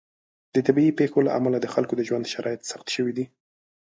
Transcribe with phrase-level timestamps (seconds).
[0.53, 3.25] د طبیعي پیښو له امله د خلکو د ژوند شرایط سخت شوي دي.